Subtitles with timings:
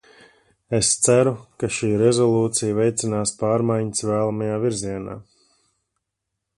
[0.77, 5.19] Es ceru, ka šī rezolūcija veicinās pārmaiņas vēlamajā virzienā.